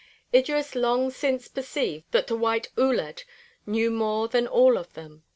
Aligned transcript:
Idris 0.33 0.73
long 0.73 1.11
since 1.11 1.47
perceived 1.47 2.05
that 2.11 2.25
the 2.25 2.35
white 2.35 2.71
"uled" 2.75 3.23
knew 3.67 3.91
more 3.91 4.27
than 4.27 4.47
all 4.47 4.75
of 4.75 4.91
them. 4.95 5.23